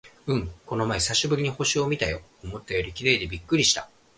[0.25, 2.23] うん、この前久しぶりに星を見たよ。
[2.43, 3.87] 思ったより綺麗でびっくりした！